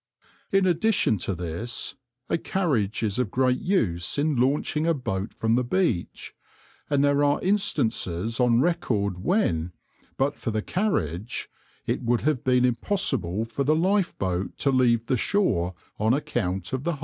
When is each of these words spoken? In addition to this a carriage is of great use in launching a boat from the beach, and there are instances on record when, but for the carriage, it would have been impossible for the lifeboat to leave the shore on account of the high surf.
In 0.51 0.65
addition 0.65 1.19
to 1.19 1.35
this 1.35 1.93
a 2.27 2.39
carriage 2.39 3.03
is 3.03 3.19
of 3.19 3.29
great 3.29 3.59
use 3.59 4.17
in 4.17 4.35
launching 4.35 4.87
a 4.87 4.95
boat 4.95 5.31
from 5.31 5.53
the 5.53 5.63
beach, 5.63 6.33
and 6.89 7.03
there 7.03 7.23
are 7.23 7.39
instances 7.43 8.39
on 8.39 8.61
record 8.61 9.23
when, 9.23 9.73
but 10.17 10.35
for 10.35 10.49
the 10.49 10.63
carriage, 10.63 11.51
it 11.85 12.01
would 12.01 12.21
have 12.21 12.43
been 12.43 12.65
impossible 12.65 13.45
for 13.45 13.63
the 13.63 13.75
lifeboat 13.75 14.57
to 14.57 14.71
leave 14.71 15.05
the 15.05 15.17
shore 15.17 15.75
on 15.99 16.15
account 16.15 16.73
of 16.73 16.83
the 16.83 16.93
high 16.93 16.97
surf. 16.97 16.99